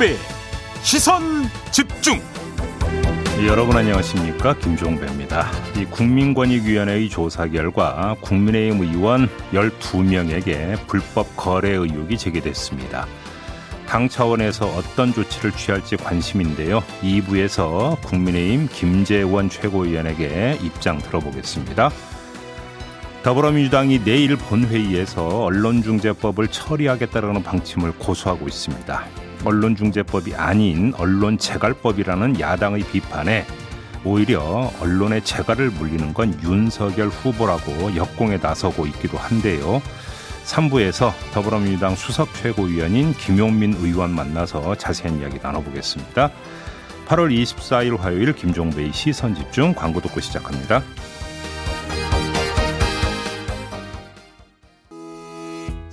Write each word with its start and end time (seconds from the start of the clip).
김종배 0.00 0.16
시선 0.82 1.22
집중 1.70 2.18
여러분 3.46 3.76
안녕하십니까 3.76 4.54
김종배입니다. 4.56 5.50
이 5.76 5.84
국민권익위원회의 5.84 7.10
조사 7.10 7.46
결과 7.46 8.16
국민의힘 8.22 8.82
의원 8.82 9.28
12명에게 9.52 10.86
불법 10.86 11.36
거래 11.36 11.70
의혹이 11.72 12.16
제기됐습니다. 12.16 13.06
당 13.86 14.08
차원에서 14.08 14.66
어떤 14.66 15.12
조치를 15.12 15.52
취할지 15.52 15.96
관심인데요. 15.96 16.80
2부에서 17.02 18.00
국민의힘 18.00 18.68
김재원 18.72 19.50
최고위원에게 19.50 20.58
입장 20.62 20.98
들어보겠습니다. 20.98 21.90
더불어민주당이 23.22 24.02
내일 24.04 24.36
본회의에서 24.36 25.44
언론중재법을 25.44 26.48
처리하겠다는 26.48 27.42
방침을 27.42 27.92
고수하고 27.98 28.48
있습니다. 28.48 29.29
언론중재법이 29.44 30.34
아닌 30.34 30.92
언론재갈법이라는 30.96 32.40
야당의 32.40 32.84
비판에 32.84 33.46
오히려 34.04 34.70
언론의 34.80 35.24
재갈을 35.24 35.70
물리는 35.70 36.12
건 36.14 36.38
윤석열 36.42 37.08
후보라고 37.08 37.94
역공에 37.96 38.38
나서고 38.38 38.86
있기도 38.86 39.18
한데요. 39.18 39.82
3부에서 40.44 41.12
더불어민주당 41.32 41.94
수석 41.94 42.32
최고위원인 42.34 43.12
김용민 43.14 43.74
의원 43.74 44.10
만나서 44.10 44.74
자세한 44.76 45.20
이야기 45.20 45.38
나눠보겠습니다. 45.42 46.30
8월 47.06 47.30
24일 47.30 47.98
화요일 47.98 48.32
김종배의 48.32 48.92
시선 48.92 49.34
집중 49.34 49.74
광고 49.74 50.00
듣고 50.00 50.20
시작합니다. 50.20 50.82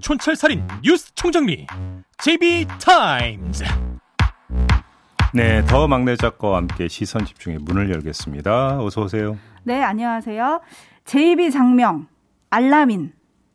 촌철살인 0.00 0.66
뉴스 0.82 1.14
총정리 1.14 1.66
JB타임즈 2.18 3.64
네, 5.34 5.62
더 5.66 5.86
막내 5.86 6.16
작가와 6.16 6.58
함께 6.58 6.88
시선 6.88 7.24
집중의 7.24 7.58
문을 7.58 7.90
열겠습니다. 7.90 8.82
어서 8.82 9.02
오세요. 9.02 9.36
네, 9.64 9.82
안녕하세요. 9.82 10.60
JB 11.04 11.50
장명 11.50 12.06
알라민 12.48 13.12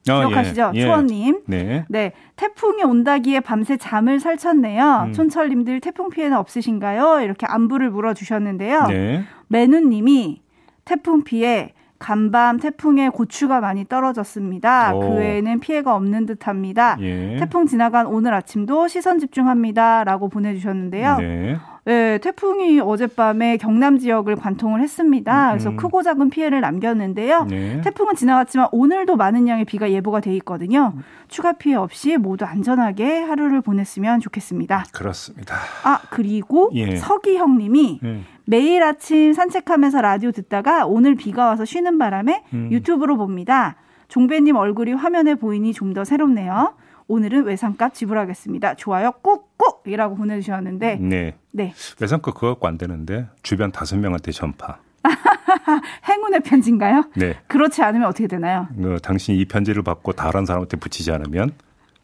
아, 0.07 0.19
기억하시죠? 0.19 0.71
예, 0.75 0.79
예. 0.79 0.85
초원님. 0.85 1.41
네. 1.47 1.85
네. 1.89 2.11
태풍이 2.35 2.83
온다기에 2.83 3.39
밤새 3.39 3.77
잠을 3.77 4.19
설쳤네요. 4.19 5.05
음. 5.07 5.13
촌철님들 5.13 5.79
태풍 5.79 6.09
피해는 6.09 6.37
없으신가요? 6.37 7.21
이렇게 7.21 7.45
안부를 7.47 7.89
물어주셨는데요. 7.91 8.87
네. 8.87 9.23
매누님이 9.47 10.41
태풍 10.85 11.23
피해 11.23 11.73
간밤 12.01 12.59
태풍에 12.59 13.09
고추가 13.09 13.61
많이 13.61 13.85
떨어졌습니다. 13.85 14.95
오. 14.95 14.99
그 14.99 15.07
외에는 15.17 15.59
피해가 15.59 15.95
없는 15.95 16.25
듯합니다. 16.25 16.97
예. 16.99 17.37
태풍 17.39 17.67
지나간 17.67 18.07
오늘 18.07 18.33
아침도 18.33 18.87
시선 18.87 19.19
집중합니다라고 19.19 20.27
보내주셨는데요. 20.29 21.17
네. 21.17 21.57
네, 21.83 22.19
태풍이 22.19 22.79
어젯밤에 22.79 23.57
경남 23.57 23.97
지역을 23.97 24.35
관통을 24.35 24.81
했습니다. 24.81 25.49
그래서 25.49 25.69
음. 25.69 25.77
크고 25.77 26.03
작은 26.03 26.29
피해를 26.29 26.61
남겼는데요. 26.61 27.45
네. 27.45 27.81
태풍은 27.81 28.15
지나갔지만 28.15 28.67
오늘도 28.71 29.15
많은 29.15 29.47
양의 29.47 29.65
비가 29.65 29.89
예보가 29.91 30.19
돼 30.19 30.35
있거든요. 30.37 30.93
추가 31.27 31.53
피해 31.53 31.75
없이 31.75 32.17
모두 32.17 32.45
안전하게 32.45 33.21
하루를 33.21 33.61
보냈으면 33.61 34.19
좋겠습니다. 34.19 34.85
그렇습니다. 34.91 35.55
아 35.83 35.99
그리고 36.11 36.71
예. 36.75 36.95
서기형님이 36.95 37.99
예. 38.03 38.21
매일 38.51 38.83
아침 38.83 39.31
산책하면서 39.31 40.01
라디오 40.01 40.31
듣다가 40.33 40.85
오늘 40.85 41.15
비가 41.15 41.45
와서 41.47 41.63
쉬는 41.63 41.97
바람에 41.97 42.43
음. 42.53 42.67
유튜브로 42.69 43.15
봅니다. 43.15 43.77
종배님 44.09 44.57
얼굴이 44.57 44.91
화면에 44.91 45.35
보이니 45.35 45.71
좀 45.73 45.93
더 45.93 46.03
새롭네요. 46.03 46.73
오늘은 47.07 47.45
외상값 47.45 47.93
지불하겠습니다. 47.93 48.75
좋아요 48.75 49.11
꾹꾹이라고 49.21 50.15
보내주셨는데 50.17 50.95
네. 50.97 51.35
네. 51.51 51.73
외상값 52.01 52.33
그거 52.35 52.49
갖고 52.49 52.67
안 52.67 52.77
되는데 52.77 53.27
주변 53.41 53.71
다섯 53.71 53.97
명한테 53.97 54.33
전파. 54.33 54.79
행운의 56.09 56.41
편지인가요? 56.41 57.05
네. 57.15 57.37
그렇지 57.47 57.81
않으면 57.83 58.09
어떻게 58.09 58.27
되나요? 58.27 58.67
그, 58.75 58.97
당신이 59.01 59.37
이 59.39 59.45
편지를 59.45 59.81
받고 59.81 60.11
다른 60.11 60.45
사람한테 60.45 60.75
붙이지 60.75 61.09
않으면 61.11 61.51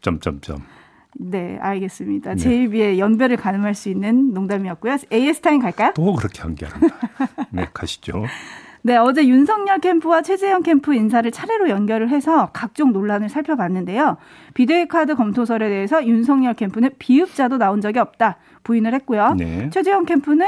점점점. 0.02 0.60
네, 1.20 1.58
알겠습니다. 1.62 2.32
네. 2.32 2.36
제이비의 2.38 3.00
연배를 3.00 3.38
가늠할 3.38 3.74
수 3.74 3.90
있는 3.90 4.34
농담이었고요. 4.34 4.98
AS 5.12 5.42
타임 5.42 5.62
갈까요? 5.62 5.92
또 5.96 6.14
그렇게 6.14 6.44
연기합니다. 6.44 6.96
네, 7.52 7.66
가시죠. 7.74 8.26
네, 8.84 8.96
어제 8.96 9.28
윤석열 9.28 9.80
캠프와 9.80 10.22
최재형 10.22 10.64
캠프 10.64 10.94
인사를 10.94 11.30
차례로 11.30 11.70
연결을 11.70 12.10
해서 12.10 12.52
각종 12.54 12.94
논란을 12.94 13.28
살펴봤는데요. 13.28 14.18
비대위 14.54 14.88
카드 14.88 15.16
검토설에 15.16 15.68
대해서 15.68 16.06
윤석열 16.06 16.54
캠프는 16.54 16.92
비읍자도 16.98 17.58
나온 17.58 17.82
적이 17.82 18.00
없다 18.00 18.38
부인을 18.64 18.94
했고요. 18.94 19.36
네. 19.38 19.70
최재형 19.72 20.06
캠프는 20.06 20.48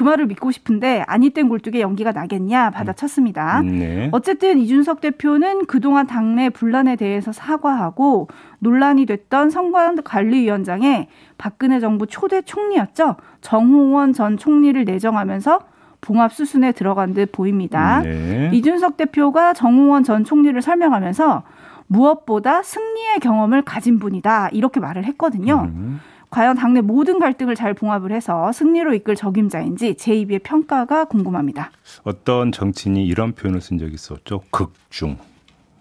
그 0.00 0.04
말을 0.04 0.28
믿고 0.28 0.50
싶은데 0.50 1.04
아니 1.06 1.28
땐 1.28 1.50
굴뚝에 1.50 1.82
연기가 1.82 2.12
나겠냐 2.12 2.70
받아쳤습니다. 2.70 3.60
음, 3.60 3.78
네. 3.80 4.08
어쨌든 4.12 4.58
이준석 4.58 5.02
대표는 5.02 5.66
그동안 5.66 6.06
당내 6.06 6.48
분란에 6.48 6.96
대해서 6.96 7.32
사과하고 7.32 8.28
논란이 8.60 9.04
됐던 9.04 9.50
선관관리위원장에 9.50 11.08
박근혜 11.36 11.80
정부 11.80 12.06
초대 12.06 12.40
총리였죠. 12.40 13.16
정홍원 13.42 14.14
전 14.14 14.38
총리를 14.38 14.82
내정하면서 14.86 15.60
봉합 16.00 16.32
수순에 16.32 16.72
들어간 16.72 17.12
듯 17.12 17.30
보입니다. 17.30 18.00
네. 18.00 18.48
이준석 18.54 18.96
대표가 18.96 19.52
정홍원 19.52 20.02
전 20.02 20.24
총리를 20.24 20.62
설명하면서 20.62 21.42
무엇보다 21.88 22.62
승리의 22.62 23.20
경험을 23.20 23.60
가진 23.60 23.98
분이다 23.98 24.48
이렇게 24.52 24.80
말을 24.80 25.04
했거든요. 25.04 25.68
음. 25.74 26.00
과연 26.30 26.56
당내 26.56 26.80
모든 26.80 27.18
갈등을 27.18 27.56
잘 27.56 27.74
봉합을 27.74 28.12
해서 28.12 28.52
승리로 28.52 28.94
이끌 28.94 29.16
적임자인지 29.16 29.94
제2비의 29.94 30.42
평가가 30.44 31.06
궁금합니다. 31.06 31.72
어떤 32.04 32.52
정치인이 32.52 33.04
이런 33.04 33.32
표현을 33.32 33.60
쓴 33.60 33.78
적이 33.78 33.94
있었죠. 33.94 34.42
극중. 34.50 35.18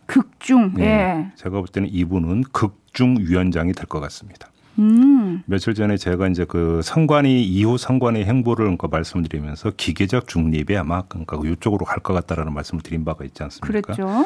극중. 0.08 0.74
네. 0.76 0.86
예. 0.86 1.32
제가 1.36 1.60
볼 1.60 1.68
때는 1.68 1.88
이분은 1.92 2.46
극중 2.52 3.18
위원장이 3.20 3.74
될 3.74 3.86
것 3.86 4.00
같습니다. 4.00 4.50
음. 4.80 5.44
며칠 5.46 5.74
전에 5.76 5.98
제가 5.98 6.28
이제 6.30 6.46
그 6.46 6.82
선관위 6.84 7.44
이후 7.44 7.78
선관위 7.78 8.24
행보를 8.24 8.64
그러니까 8.66 8.88
말씀드리면서 8.88 9.72
기계적 9.78 10.28
중립에 10.28 10.78
아마 10.78 11.04
그러니까 11.04 11.38
이쪽으로 11.46 11.86
갈 11.86 12.00
것 12.00 12.14
같다라는 12.14 12.54
말씀을 12.54 12.82
드린 12.82 13.06
바가 13.06 13.24
있지 13.26 13.44
않습니까? 13.44 13.82
그렇죠. 13.94 14.26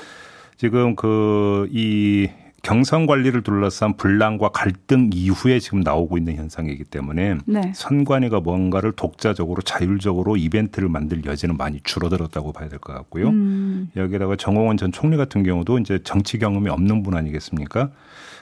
지금 0.57 0.95
그 0.95 1.67
이 1.71 2.29
경선 2.63 3.07
관리를 3.07 3.43
둘러싼 3.43 3.97
분란과 3.97 4.49
갈등 4.49 5.09
이후에 5.13 5.59
지금 5.59 5.81
나오고 5.81 6.17
있는 6.17 6.37
현상이기 6.37 6.85
때문에 6.85 7.35
네. 7.45 7.73
선관위가 7.75 8.39
뭔가를 8.39 8.93
독자적으로 8.93 9.61
자율적으로 9.61 10.37
이벤트를 10.37 10.87
만들 10.87 11.25
여지는 11.25 11.57
많이 11.57 11.81
줄어들었다고 11.83 12.53
봐야 12.53 12.69
될 12.69 12.79
것 12.79 12.93
같고요. 12.93 13.27
음. 13.29 13.89
여기에다가 13.97 14.37
정홍원 14.37 14.77
전 14.77 14.93
총리 14.93 15.17
같은 15.17 15.43
경우도 15.43 15.77
이제 15.79 15.99
정치 16.05 16.39
경험이 16.39 16.69
없는 16.69 17.03
분 17.03 17.15
아니겠습니까? 17.15 17.91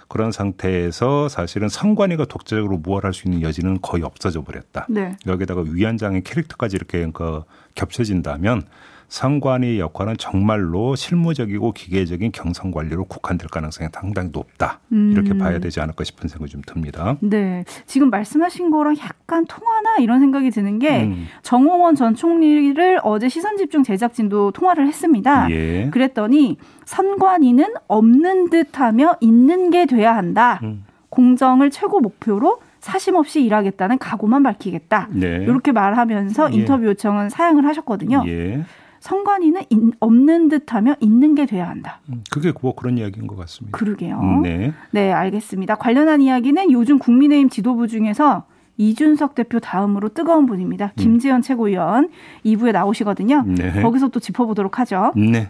그런 0.07 0.31
상태에서 0.31 1.27
사실은 1.27 1.67
선관위가 1.67 2.25
독자적으로 2.25 2.77
무엇할 2.77 3.13
수 3.13 3.27
있는 3.27 3.41
여지는 3.41 3.79
거의 3.81 4.03
없어져 4.03 4.43
버렸다. 4.43 4.85
네. 4.87 5.15
여기다가 5.25 5.63
위원장의 5.67 6.21
캐릭터까지 6.23 6.75
이렇게 6.75 7.09
그 7.11 7.41
겹쳐진다면 7.73 8.63
선관위 9.11 9.77
역할은 9.77 10.15
정말로 10.17 10.95
실무적이고 10.95 11.73
기계적인 11.73 12.31
경선 12.31 12.71
관리로 12.71 13.03
국한될 13.03 13.49
가능성이 13.49 13.89
상당히 13.91 14.29
높다. 14.31 14.79
음. 14.93 15.11
이렇게 15.11 15.37
봐야 15.37 15.59
되지 15.59 15.81
않을까 15.81 16.05
싶은 16.05 16.29
생각이 16.29 16.49
좀 16.49 16.61
듭니다. 16.65 17.17
네. 17.19 17.65
지금 17.85 18.09
말씀하신 18.09 18.71
거랑 18.71 18.95
약간 19.03 19.45
통하나 19.47 19.97
이런 19.97 20.21
생각이 20.21 20.49
드는 20.49 20.79
게 20.79 21.03
음. 21.03 21.27
정홍원 21.43 21.95
전 21.95 22.15
총리를 22.15 23.01
어제 23.03 23.27
시선 23.27 23.57
집중 23.57 23.83
제작진도 23.83 24.51
통화를 24.51 24.87
했습니다. 24.87 25.51
예. 25.51 25.89
그랬더니 25.91 26.57
선관위는 26.85 27.65
없는 27.89 28.49
듯하며 28.49 29.17
있는 29.19 29.71
게 29.71 29.87
돼야 29.87 30.15
한다. 30.15 30.61
음. 30.63 30.85
공정을 31.09 31.69
최고 31.69 31.99
목표로 31.99 32.59
사심 32.79 33.15
없이 33.15 33.43
일하겠다는 33.43 33.97
각오만 33.97 34.41
밝히겠다. 34.41 35.09
네. 35.11 35.43
이렇게 35.43 35.73
말하면서 35.73 36.53
예. 36.53 36.55
인터뷰 36.55 36.85
요청은 36.85 37.29
사양을 37.29 37.65
하셨거든요. 37.65 38.23
예. 38.27 38.63
선관위는 39.01 39.63
인, 39.69 39.91
없는 39.99 40.47
듯하며 40.47 40.95
있는 41.01 41.35
게 41.35 41.45
돼야 41.45 41.67
한다. 41.67 41.99
음, 42.09 42.23
그게 42.31 42.53
뭐 42.61 42.75
그런 42.75 42.97
이야기인 42.97 43.27
것 43.27 43.35
같습니다. 43.35 43.77
그러게요. 43.77 44.19
음, 44.19 44.41
네. 44.43 44.73
네, 44.91 45.11
알겠습니다. 45.11 45.75
관련한 45.75 46.21
이야기는 46.21 46.71
요즘 46.71 46.99
국민의힘 46.99 47.49
지도부 47.49 47.87
중에서 47.87 48.45
이준석 48.77 49.35
대표 49.35 49.59
다음으로 49.59 50.09
뜨거운 50.09 50.45
분입니다. 50.45 50.85
음. 50.85 50.95
김재원 50.95 51.41
최고위원 51.41 52.09
2부에 52.45 52.71
나오시거든요. 52.71 53.43
네. 53.47 53.81
거기서 53.81 54.09
또 54.09 54.19
짚어보도록 54.19 54.79
하죠. 54.79 55.11
네. 55.15 55.49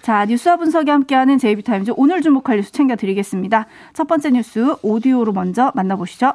자, 0.00 0.24
뉴스와 0.24 0.56
분석이 0.56 0.90
함께하는 0.90 1.38
JB타임즈 1.38 1.92
오늘 1.96 2.22
주목할 2.22 2.56
뉴스 2.56 2.72
챙겨드리겠습니다. 2.72 3.66
첫 3.92 4.08
번째 4.08 4.30
뉴스 4.30 4.74
오디오로 4.82 5.32
먼저 5.32 5.72
만나보시죠. 5.74 6.32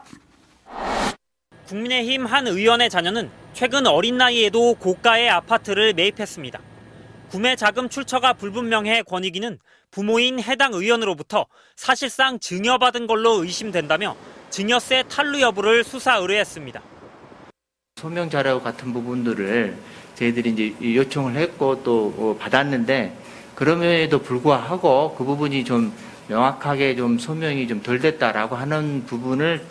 국민의힘 1.67 2.25
한 2.25 2.47
의원의 2.47 2.89
자녀는 2.89 3.29
최근 3.57 3.87
어린 3.87 4.17
나이에도 4.19 4.75
고가의 4.75 5.31
아파트를 5.31 5.93
매입했습니다. 5.93 6.59
구매 7.31 7.55
자금 7.55 7.89
출처가 7.89 8.33
불분명해 8.33 9.01
권익위는 9.01 9.57
부모인 9.89 10.39
해당 10.39 10.75
의원으로부터 10.75 11.47
사실상 11.75 12.37
증여받은 12.37 13.07
걸로 13.07 13.41
의심된다며 13.43 14.15
증여세 14.51 15.05
탈루 15.09 15.41
여부를 15.41 15.83
수사 15.83 16.17
의뢰했습니다. 16.17 16.83
소명 17.95 18.29
자료 18.29 18.61
같은 18.61 18.93
부분들을 18.93 19.75
저희들이 20.13 20.49
이제 20.51 20.95
요청을 20.95 21.33
했고 21.37 21.81
또 21.81 22.13
어, 22.15 22.37
받았는데 22.39 23.17
그럼에도 23.55 24.21
불구하고 24.21 25.15
그 25.17 25.23
부분이 25.23 25.65
좀 25.65 25.91
명확하게 26.27 26.95
좀 26.95 27.17
소명이 27.17 27.67
좀 27.67 27.81
덜 27.81 27.97
됐다라고 27.97 28.55
하는 28.55 29.03
부분을 29.07 29.65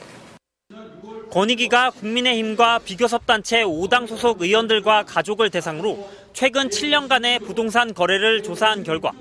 권익위가 1.36 1.90
국민의힘과 1.90 2.78
비교섭단체 2.78 3.62
5당 3.64 4.06
소속 4.06 4.40
의원들과 4.40 5.02
가족을 5.02 5.50
대상으로 5.50 6.08
최근 6.32 6.70
7년간의 6.70 7.44
부동산 7.44 7.92
거래를 7.92 8.42
조사한 8.42 8.82
결과 8.84 9.12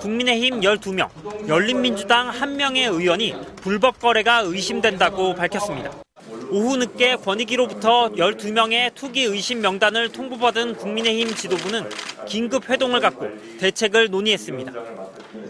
국민의힘 0.00 0.62
12명, 0.62 1.08
열린민주당 1.46 2.32
1명의 2.32 2.92
의원이 2.92 3.36
불법 3.62 4.00
거래가 4.00 4.40
의심된다고 4.40 5.36
밝혔습니다. 5.36 5.92
오후 6.50 6.76
늦게 6.76 7.14
권익위로부터 7.14 8.10
12명의 8.16 8.92
투기 8.96 9.22
의심 9.22 9.60
명단을 9.60 10.08
통보받은 10.08 10.74
국민의힘 10.74 11.36
지도부는 11.36 11.88
긴급 12.26 12.68
회동을 12.68 12.98
갖고 12.98 13.28
대책을 13.60 14.10
논의했습니다. 14.10 14.72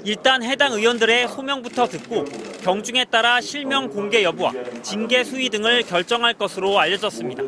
일단 0.04 0.42
해당 0.42 0.72
의원들의 0.72 1.28
소명부터 1.28 1.86
듣고 1.86 2.24
경중에 2.62 3.06
따라 3.06 3.40
실명 3.40 3.88
공개 3.88 4.22
여부와 4.22 4.52
징계 4.82 5.24
수위 5.24 5.48
등을 5.50 5.82
결정할 5.82 6.34
것으로 6.34 6.78
알려졌습니다. 6.78 7.42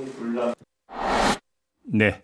네. 1.85 2.23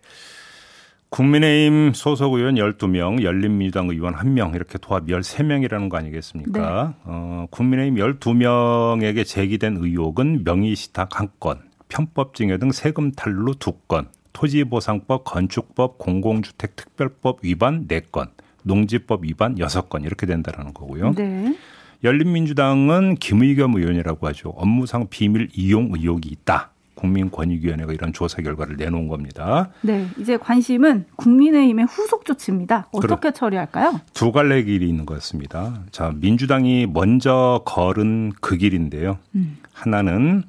국민의힘 1.09 1.93
소속 1.93 2.35
의원 2.35 2.55
12명, 2.55 3.23
열린민주당 3.23 3.89
의원 3.89 4.13
1명, 4.15 4.53
이렇게 4.53 4.77
도합 4.77 5.05
13명이라는 5.07 5.89
거 5.89 5.97
아니겠습니까? 5.97 6.59
네. 6.87 6.95
어, 7.05 7.47
국민의힘 7.49 7.95
12명에게 7.95 9.25
제기된 9.25 9.77
의혹은 9.77 10.43
명의시탁 10.43 11.09
1건, 11.09 11.61
편법증여 11.87 12.59
등 12.59 12.71
세금 12.71 13.11
탈루 13.11 13.53
2건, 13.53 14.07
토지보상법, 14.33 15.23
건축법, 15.23 15.97
공공주택특별법 15.97 17.39
위반 17.41 17.87
4건, 17.87 18.29
농지법 18.69 19.25
위반 19.25 19.55
6건 19.55 20.05
이렇게 20.05 20.27
된다라는 20.27 20.73
거고요. 20.73 21.13
네. 21.15 21.57
열린민주당은 22.03 23.15
김의겸 23.15 23.75
의원이라고 23.75 24.27
하죠. 24.27 24.49
업무상 24.49 25.07
비밀 25.09 25.49
이용 25.53 25.89
의혹이 25.93 26.29
있다. 26.29 26.69
국민권익위원회가 26.95 27.93
이런 27.93 28.11
조사 28.13 28.41
결과를 28.41 28.75
내놓은 28.75 29.07
겁니다. 29.07 29.69
네, 29.81 30.05
이제 30.17 30.35
관심은 30.35 31.05
국민의힘의 31.15 31.85
후속 31.85 32.25
조치입니다. 32.25 32.89
어떻게 32.91 33.31
처리할까요? 33.31 34.01
두 34.13 34.33
갈래 34.33 34.61
길이 34.63 34.89
있는 34.89 35.05
것 35.05 35.13
같습니다. 35.15 35.81
자, 35.91 36.11
민주당이 36.13 36.87
먼저 36.87 37.61
걸은 37.65 38.33
그 38.41 38.57
길인데요. 38.57 39.17
음. 39.35 39.57
하나는 39.71 40.43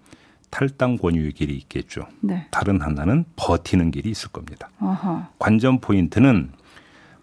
탈당 0.51 0.97
권유의 0.99 1.33
길이 1.33 1.55
있겠죠. 1.55 2.03
네. 2.21 2.49
다른 2.51 2.81
하나는 2.81 3.25
버티는 3.37 3.93
길이 3.93 4.11
있을 4.11 4.31
겁니다. 4.31 4.69
어허. 4.81 5.29
관전 5.39 5.81
포인트는 5.81 6.51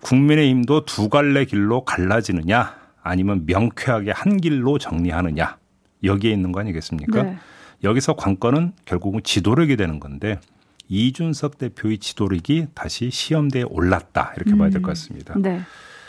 국민의힘도 0.02 0.86
두 0.86 1.10
갈래 1.10 1.46
길로 1.46 1.84
갈라지느냐 1.84 2.76
아니면 3.02 3.44
명쾌하게 3.46 4.12
한 4.12 4.38
길로 4.38 4.78
정리하느냐 4.78 5.58
여기에 6.04 6.32
있는 6.32 6.52
거 6.52 6.60
아니겠습니까? 6.60 7.24
네. 7.24 7.38
여기서 7.84 8.16
관건은 8.16 8.74
결국은 8.86 9.22
지도력이 9.24 9.76
되는 9.78 10.00
건데 10.00 10.40
이준석 10.90 11.58
대표의 11.58 11.98
지도력이 12.00 12.68
다시 12.74 13.10
시험대에 13.12 13.64
올랐다 13.64 14.34
이렇게 14.38 14.52
음. 14.52 14.60
봐야 14.60 14.70
될 14.70 14.82
것 14.82 14.90
같습니다. 14.90 15.36
네. 15.38 15.62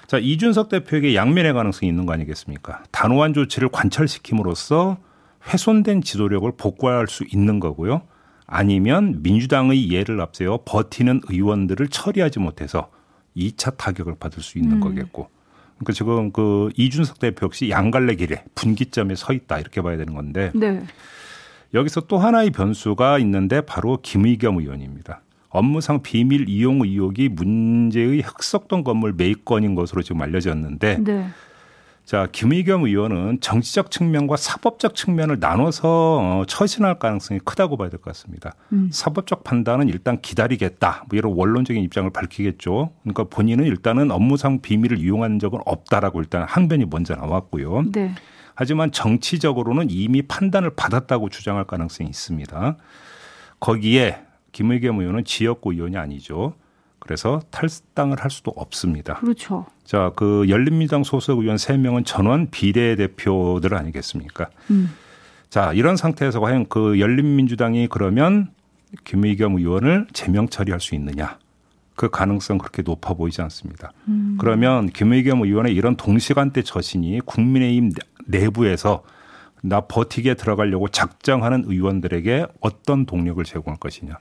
자 0.06 0.18
이준석 0.18 0.68
대표에게 0.68 1.14
양면의 1.14 1.52
가능성이 1.52 1.90
있는 1.90 2.06
거 2.06 2.12
아니겠습니까? 2.12 2.82
단호한 2.92 3.34
조치를 3.34 3.68
관철시킴으로써 3.70 4.98
훼손된 5.48 6.02
지도력을 6.02 6.50
복구할 6.56 7.06
수 7.08 7.24
있는 7.30 7.60
거고요. 7.60 8.02
아니면 8.46 9.22
민주당의 9.22 9.90
예를 9.90 10.20
앞세워 10.20 10.60
버티는 10.64 11.20
의원들을 11.28 11.88
처리하지 11.88 12.38
못해서 12.38 12.90
2차 13.36 13.76
타격을 13.76 14.16
받을 14.18 14.42
수 14.42 14.58
있는 14.58 14.76
음. 14.76 14.80
거겠고. 14.80 15.28
그러니까 15.76 15.92
지금 15.92 16.32
그 16.32 16.70
이준석 16.76 17.18
대표 17.20 17.46
역시 17.46 17.70
양갈래 17.70 18.16
길에 18.16 18.44
분기점에 18.54 19.14
서 19.14 19.32
있다 19.32 19.58
이렇게 19.60 19.80
봐야 19.80 19.96
되는 19.96 20.14
건데. 20.14 20.50
네. 20.54 20.82
여기서 21.74 22.02
또 22.02 22.18
하나의 22.18 22.50
변수가 22.50 23.18
있는데 23.18 23.60
바로 23.60 23.98
김의겸 24.02 24.58
의원입니다. 24.58 25.22
업무상 25.50 26.02
비밀 26.02 26.48
이용 26.48 26.82
의혹이 26.82 27.28
문제의 27.30 28.20
흑석동 28.20 28.84
건물 28.84 29.12
매입건인 29.14 29.74
것으로 29.74 30.02
지금 30.02 30.20
알려졌는데 30.22 30.98
네. 31.02 31.28
자, 32.08 32.26
김의겸 32.32 32.86
의원은 32.86 33.40
정치적 33.42 33.90
측면과 33.90 34.38
사법적 34.38 34.94
측면을 34.94 35.40
나눠서 35.40 35.88
어, 36.22 36.44
처신할 36.46 36.98
가능성이 36.98 37.38
크다고 37.44 37.76
봐야 37.76 37.90
될 37.90 38.00
것 38.00 38.04
같습니다. 38.14 38.54
음. 38.72 38.88
사법적 38.90 39.44
판단은 39.44 39.90
일단 39.90 40.18
기다리겠다. 40.22 41.04
뭐 41.10 41.18
이런 41.18 41.34
원론적인 41.34 41.82
입장을 41.82 42.08
밝히겠죠. 42.08 42.92
그러니까 43.02 43.24
본인은 43.24 43.66
일단은 43.66 44.10
업무상 44.10 44.62
비밀을 44.62 45.00
이용한 45.00 45.38
적은 45.38 45.58
없다라고 45.66 46.20
일단 46.20 46.44
항변이 46.48 46.86
먼저 46.88 47.14
나왔고요. 47.14 47.84
네. 47.92 48.14
하지만 48.54 48.90
정치적으로는 48.90 49.88
이미 49.90 50.22
판단을 50.22 50.70
받았다고 50.76 51.28
주장할 51.28 51.64
가능성이 51.64 52.08
있습니다. 52.08 52.78
거기에 53.60 54.16
김의겸 54.52 54.98
의원은 55.00 55.26
지역구 55.26 55.74
의원이 55.74 55.98
아니죠. 55.98 56.54
그래서 57.08 57.40
탈당을 57.50 58.22
할 58.22 58.30
수도 58.30 58.52
없습니다. 58.54 59.14
그렇죠. 59.14 59.64
자, 59.82 60.12
그 60.14 60.44
열린민주당 60.50 61.04
소속 61.04 61.40
의원 61.40 61.56
3명은 61.56 62.04
전원 62.04 62.50
비례대표들 62.50 63.74
아니겠습니까? 63.74 64.50
음. 64.70 64.90
자, 65.48 65.72
이런 65.72 65.96
상태에서 65.96 66.38
과연 66.38 66.66
그 66.68 67.00
열린민주당이 67.00 67.88
그러면 67.88 68.50
김의겸 69.04 69.56
의원을 69.56 70.06
제명 70.12 70.50
처리할 70.50 70.80
수 70.80 70.94
있느냐? 70.96 71.38
그 71.96 72.10
가능성 72.10 72.58
그렇게 72.58 72.82
높아 72.82 73.14
보이지 73.14 73.40
않습니다. 73.40 73.92
음. 74.08 74.36
그러면 74.38 74.90
김의겸 74.90 75.40
의원의 75.40 75.74
이런 75.74 75.96
동시간대 75.96 76.60
처신이 76.60 77.22
국민의힘 77.24 77.92
내부에서 78.26 79.02
나 79.62 79.80
버티게 79.80 80.34
들어가려고 80.34 80.88
작정하는 80.88 81.64
의원들에게 81.68 82.48
어떤 82.60 83.06
동력을 83.06 83.42
제공할 83.44 83.80
것이냐. 83.80 84.18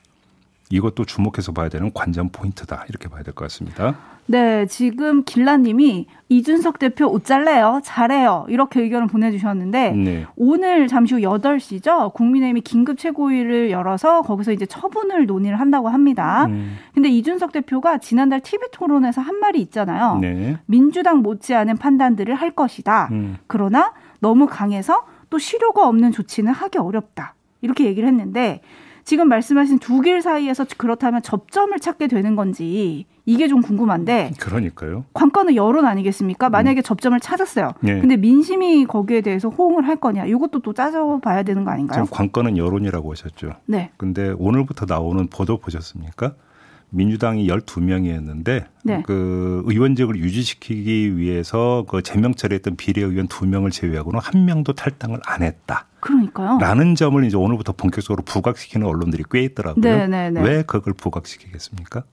이것도 0.70 1.04
주목해서 1.04 1.52
봐야 1.52 1.68
되는 1.68 1.90
관전 1.92 2.30
포인트다. 2.30 2.84
이렇게 2.88 3.08
봐야 3.08 3.22
될 3.22 3.34
것 3.34 3.44
같습니다. 3.46 3.96
네, 4.30 4.66
지금 4.66 5.24
길라님이 5.24 6.06
이준석 6.28 6.78
대표 6.78 7.06
옷 7.06 7.24
잘래요? 7.24 7.80
잘해요. 7.82 8.44
이렇게 8.50 8.82
의견을 8.82 9.06
보내주셨는데 9.06 9.92
네. 9.92 10.26
오늘 10.36 10.86
잠시 10.86 11.14
후 11.14 11.20
8시죠. 11.20 12.12
국민의힘이 12.12 12.60
긴급 12.60 12.98
최고위를 12.98 13.70
열어서 13.70 14.20
거기서 14.20 14.52
이제 14.52 14.66
처분을 14.66 15.24
논의를 15.24 15.58
한다고 15.58 15.88
합니다. 15.88 16.44
음. 16.44 16.76
근데 16.92 17.08
이준석 17.08 17.52
대표가 17.52 17.96
지난달 17.96 18.40
TV 18.40 18.68
토론에서 18.72 19.22
한 19.22 19.36
말이 19.40 19.62
있잖아요. 19.62 20.18
네. 20.20 20.58
민주당 20.66 21.22
못지않은 21.22 21.78
판단들을 21.78 22.34
할 22.34 22.50
것이다. 22.50 23.08
음. 23.12 23.38
그러나 23.46 23.94
너무 24.20 24.46
강해서 24.46 25.06
또 25.30 25.38
실효가 25.38 25.88
없는 25.88 26.12
조치는 26.12 26.52
하기 26.52 26.76
어렵다. 26.76 27.34
이렇게 27.62 27.84
얘기를 27.86 28.06
했는데 28.06 28.60
지금 29.08 29.26
말씀하신 29.28 29.78
두 29.78 30.02
길 30.02 30.20
사이에서 30.20 30.66
그렇다면 30.76 31.22
접점을 31.22 31.76
찾게 31.80 32.08
되는 32.08 32.36
건지 32.36 33.06
이게 33.24 33.48
좀 33.48 33.62
궁금한데. 33.62 34.32
그러니까요. 34.38 35.06
관건은 35.14 35.54
여론 35.56 35.86
아니겠습니까? 35.86 36.50
만약에 36.50 36.80
음. 36.80 36.82
접점을 36.82 37.18
찾았어요. 37.18 37.72
네. 37.80 38.00
근데 38.00 38.16
민심이 38.18 38.84
거기에 38.84 39.22
대해서 39.22 39.48
호응을 39.48 39.88
할 39.88 39.96
거냐? 39.96 40.26
이것도 40.26 40.60
또 40.60 40.74
따져봐야 40.74 41.42
되는 41.42 41.64
거 41.64 41.70
아닌가요? 41.70 42.04
지금 42.04 42.14
관건은 42.14 42.58
여론이라고 42.58 43.10
하셨죠. 43.12 43.52
네. 43.64 43.90
근데 43.96 44.34
오늘부터 44.38 44.84
나오는 44.86 45.26
보도 45.28 45.56
보셨습니까? 45.56 46.34
민주당이 46.90 47.46
12명이었는데 47.48 48.64
네. 48.84 49.02
그 49.04 49.62
의원직을 49.66 50.16
유지시키기 50.16 51.16
위해서 51.18 51.84
그 51.88 52.02
제명 52.02 52.34
처리했던 52.34 52.76
비례의원 52.76 53.28
2명을 53.28 53.70
제외하고는 53.70 54.20
한 54.20 54.44
명도 54.46 54.72
탈당을 54.72 55.20
안 55.26 55.42
했다. 55.42 55.86
그러니까요. 56.00 56.58
라는 56.58 56.94
점을 56.94 57.22
이제 57.24 57.36
오늘부터 57.36 57.72
본격적으로 57.72 58.22
부각시키는 58.24 58.86
언론들이 58.86 59.24
꽤 59.30 59.42
있더라고요. 59.42 59.82
네네네. 59.82 60.30
네, 60.30 60.40
네. 60.40 60.48
왜 60.48 60.62
그걸 60.62 60.94
부각시키겠습니까? 60.94 62.04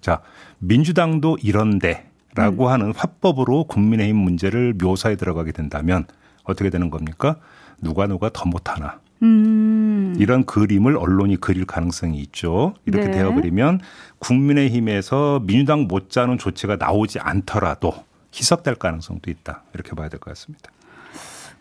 자, 0.00 0.20
민주당도 0.58 1.38
이런데 1.42 2.08
라고 2.34 2.66
음. 2.66 2.72
하는 2.72 2.92
화법으로 2.94 3.64
국민의힘 3.64 4.16
문제를 4.16 4.74
묘사에 4.74 5.16
들어가게 5.16 5.52
된다면 5.52 6.06
어떻게 6.44 6.70
되는 6.70 6.90
겁니까? 6.90 7.36
누가 7.80 8.06
누가 8.06 8.30
더 8.32 8.46
못하나 8.46 9.00
음. 9.22 10.14
이런 10.18 10.44
그림을 10.44 10.96
언론이 10.96 11.36
그릴 11.36 11.64
가능성이 11.64 12.18
있죠. 12.20 12.74
이렇게 12.86 13.06
네. 13.06 13.12
되어버리면 13.12 13.80
국민의힘에서 14.18 15.40
민주당 15.44 15.82
못지않은 15.82 16.38
조치가 16.38 16.76
나오지 16.76 17.18
않더라도 17.20 17.94
희석될 18.34 18.76
가능성도 18.76 19.30
있다. 19.30 19.62
이렇게 19.74 19.92
봐야 19.94 20.08
될 20.08 20.18
것 20.20 20.30
같습니다. 20.32 20.70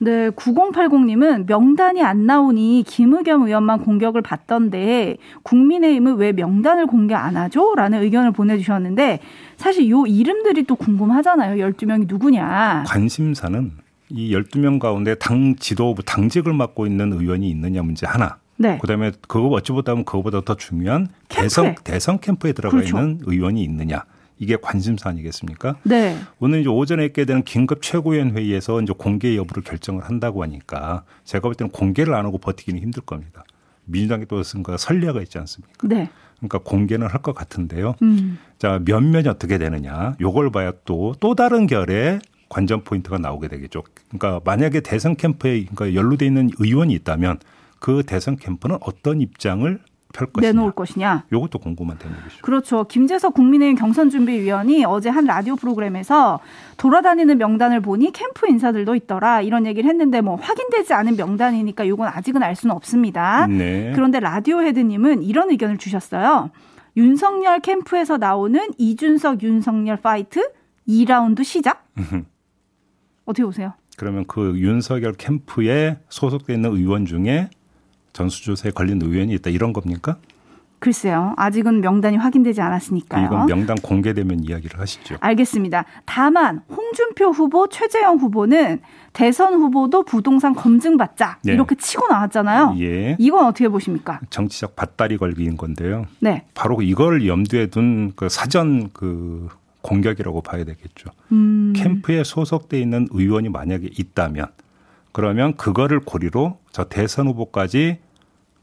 네, 0.03 0.31
9080님은 0.31 1.45
명단이 1.47 2.01
안 2.01 2.25
나오니 2.25 2.85
김의겸 2.87 3.43
의원만 3.43 3.81
공격을 3.83 4.23
받던데 4.23 5.17
국민의힘은 5.43 6.15
왜 6.15 6.31
명단을 6.31 6.87
공개 6.87 7.13
안 7.13 7.37
하죠? 7.37 7.75
라는 7.75 8.01
의견을 8.01 8.31
보내주셨는데 8.31 9.19
사실 9.57 9.87
요 9.91 10.07
이름들이 10.07 10.63
또 10.63 10.75
궁금하잖아요. 10.75 11.63
12명이 11.69 12.07
누구냐. 12.07 12.85
관심사는 12.87 13.71
이 14.13 14.33
12명 14.35 14.79
가운데 14.79 15.15
당 15.15 15.55
지도부 15.55 16.03
당직을 16.03 16.53
맡고 16.53 16.85
있는 16.87 17.13
의원이 17.13 17.49
있느냐 17.49 17.81
문제 17.81 18.05
하나. 18.05 18.37
네. 18.57 18.77
그다음에 18.79 19.11
그거 19.27 19.47
어찌 19.47 19.71
보다면 19.71 20.05
그거보다 20.05 20.41
더 20.41 20.55
중요한 20.55 21.07
캠프에. 21.29 21.43
대선 21.43 21.75
대선 21.83 22.19
캠프에 22.19 22.53
들어가 22.53 22.75
그렇죠. 22.77 22.97
있는 22.97 23.19
의원이 23.23 23.63
있느냐. 23.63 24.03
이게 24.37 24.57
관심사 24.59 25.09
아니겠습니까? 25.09 25.75
네. 25.83 26.17
오늘 26.39 26.61
이제 26.61 26.69
오전에 26.69 27.05
있게 27.05 27.25
되는 27.25 27.43
긴급 27.43 27.81
최고위원 27.83 28.31
회의에서 28.35 28.81
이제 28.81 28.91
공개 28.97 29.35
여부를 29.37 29.63
결정을 29.63 30.03
한다고 30.03 30.41
하니까 30.43 31.03
제가 31.25 31.43
볼 31.43 31.53
때는 31.55 31.71
공개를 31.71 32.13
안 32.15 32.25
하고 32.25 32.37
버티기는 32.39 32.81
힘들 32.81 33.03
겁니다. 33.03 33.43
민주당이 33.85 34.25
또 34.27 34.41
쓴가 34.41 34.77
선례가 34.77 35.21
있지 35.21 35.37
않습니까? 35.37 35.87
네. 35.87 36.09
그러니까 36.37 36.57
공개는 36.59 37.05
할 37.07 37.21
것 37.21 37.35
같은데요. 37.35 37.93
음. 38.01 38.39
자, 38.57 38.79
몇몇이 38.83 39.27
어떻게 39.27 39.59
되느냐. 39.59 40.15
요걸 40.19 40.51
봐야 40.51 40.71
또, 40.85 41.13
또 41.19 41.35
다른 41.35 41.67
결의 41.67 42.19
관전 42.51 42.83
포인트가 42.83 43.17
나오게 43.17 43.47
되겠죠. 43.47 43.83
그러니까 44.09 44.41
만약에 44.43 44.81
대선 44.81 45.15
캠프에 45.15 45.63
그러니까 45.63 45.95
연루돼 45.95 46.25
있는 46.25 46.49
의원이 46.59 46.93
있다면 46.95 47.39
그 47.79 48.03
대선 48.05 48.35
캠프는 48.35 48.77
어떤 48.81 49.21
입장을 49.21 49.79
펼 50.13 50.27
것이냐. 50.27 50.51
내놓을 50.51 50.73
것이냐. 50.73 51.23
이것도 51.31 51.59
궁금한 51.59 51.97
대목이죠. 51.97 52.41
그렇죠. 52.41 52.83
김재섭 52.83 53.33
국민의힘 53.33 53.77
경선준비위원이 53.77 54.83
어제 54.83 55.07
한 55.07 55.25
라디오 55.25 55.55
프로그램에서 55.55 56.41
돌아다니는 56.75 57.37
명단을 57.37 57.79
보니 57.79 58.11
캠프 58.11 58.49
인사들도 58.49 58.95
있더라 58.95 59.41
이런 59.41 59.65
얘기를 59.65 59.89
했는데 59.89 60.19
뭐 60.19 60.35
확인되지 60.35 60.93
않은 60.93 61.15
명단이니까 61.15 61.85
이건 61.85 62.09
아직은 62.09 62.43
알 62.43 62.57
수는 62.57 62.75
없습니다. 62.75 63.47
네. 63.47 63.93
그런데 63.95 64.19
라디오 64.19 64.61
헤드님은 64.61 65.23
이런 65.23 65.49
의견을 65.51 65.77
주셨어요. 65.77 66.51
윤석열 66.97 67.61
캠프에서 67.61 68.17
나오는 68.17 68.59
이준석 68.77 69.41
윤석열 69.43 69.95
fight 69.95 70.51
2라운드 70.89 71.45
시작? 71.45 71.85
어떻게 73.31 73.43
보세요? 73.43 73.73
그러면 73.97 74.25
그 74.27 74.53
윤석열 74.57 75.13
캠프에 75.13 75.97
소속돼 76.09 76.53
있는 76.53 76.71
의원 76.71 77.05
중에 77.05 77.49
전수조사에 78.13 78.71
걸린 78.71 79.01
의원이 79.01 79.33
있다 79.33 79.49
이런 79.49 79.73
겁니까? 79.73 80.17
글쎄요. 80.81 81.35
아직은 81.37 81.81
명단이 81.81 82.17
확인되지 82.17 82.59
않았으니까요. 82.59 83.25
이건 83.27 83.45
명단 83.45 83.77
공개되면 83.77 84.43
이야기를 84.43 84.79
하시죠. 84.79 85.15
알겠습니다. 85.19 85.85
다만 86.05 86.63
홍준표 86.69 87.25
후보, 87.25 87.69
최재형 87.69 88.17
후보는 88.17 88.81
대선 89.13 89.53
후보도 89.53 90.03
부동산 90.03 90.55
검증받자 90.55 91.37
네. 91.43 91.53
이렇게 91.53 91.75
치고 91.75 92.07
나왔잖아요. 92.07 92.77
예. 92.79 93.15
이건 93.19 93.45
어떻게 93.45 93.67
보십니까? 93.67 94.21
정치적 94.31 94.75
밭다리 94.75 95.17
걸기인 95.17 95.55
건데요. 95.55 96.07
네. 96.19 96.45
바로 96.55 96.81
이걸 96.81 97.27
염두에 97.27 97.67
둔 97.67 98.13
그 98.15 98.27
사전 98.29 98.89
그 98.91 99.49
공격이라고 99.81 100.41
봐야 100.41 100.63
되겠죠. 100.63 101.09
음. 101.31 101.73
캠프에 101.75 102.23
소속돼 102.23 102.79
있는 102.79 103.07
의원이 103.11 103.49
만약에 103.49 103.89
있다면 103.91 104.47
그러면 105.11 105.55
그거를 105.57 105.99
고리로 106.01 106.59
저 106.71 106.85
대선 106.85 107.27
후보까지 107.27 107.99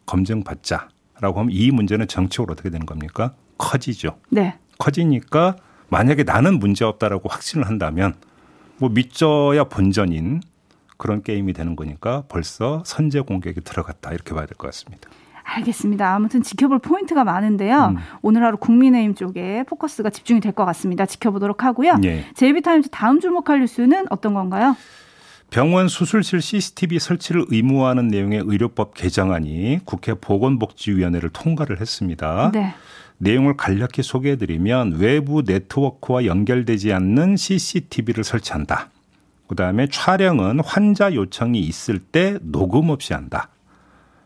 검증받자라고 0.06 1.38
하면 1.40 1.48
이 1.50 1.70
문제는 1.70 2.08
정치적으로 2.08 2.52
어떻게 2.52 2.70
되는 2.70 2.86
겁니까? 2.86 3.34
커지죠. 3.58 4.18
네. 4.30 4.58
커지니까 4.78 5.56
만약에 5.88 6.22
나는 6.22 6.58
문제 6.58 6.84
없다라고 6.84 7.28
확신을 7.28 7.66
한다면 7.66 8.14
뭐 8.78 8.88
믿져야 8.88 9.64
본전인 9.64 10.40
그런 10.96 11.22
게임이 11.22 11.52
되는 11.52 11.76
거니까 11.76 12.24
벌써 12.28 12.82
선제 12.86 13.20
공격이 13.20 13.60
들어갔다 13.62 14.12
이렇게 14.12 14.34
봐야 14.34 14.46
될 14.46 14.56
것 14.56 14.68
같습니다. 14.68 15.08
알겠습니다. 15.56 16.14
아무튼 16.14 16.42
지켜볼 16.42 16.80
포인트가 16.80 17.24
많은데요. 17.24 17.94
음. 17.94 17.96
오늘 18.22 18.44
하루 18.44 18.56
국민의힘 18.58 19.14
쪽에 19.14 19.64
포커스가 19.66 20.10
집중이 20.10 20.40
될 20.40 20.52
것 20.52 20.64
같습니다. 20.66 21.06
지켜보도록 21.06 21.62
하고요. 21.64 21.98
예. 22.04 22.24
JB 22.34 22.50
Times 22.50 22.88
다음 22.90 23.20
주목할 23.20 23.60
뉴스는 23.60 24.06
어떤 24.10 24.34
건가요? 24.34 24.76
병원 25.50 25.88
수술실 25.88 26.42
CCTV 26.42 26.98
설치를 26.98 27.44
의무화하는 27.48 28.08
내용의 28.08 28.42
의료법 28.44 28.94
개정안이 28.94 29.80
국회 29.84 30.14
보건복지위원회를 30.14 31.30
통과를 31.30 31.80
했습니다. 31.80 32.50
네. 32.52 32.74
내용을 33.18 33.56
간략히 33.56 34.02
소개해드리면 34.02 34.96
외부 34.98 35.42
네트워크와 35.46 36.24
연결되지 36.26 36.92
않는 36.92 37.36
CCTV를 37.36 38.24
설치한다. 38.24 38.90
그 39.48 39.54
다음에 39.54 39.86
촬영은 39.90 40.60
환자 40.60 41.14
요청이 41.14 41.58
있을 41.60 41.98
때 41.98 42.36
녹음 42.42 42.90
없이 42.90 43.14
한다. 43.14 43.48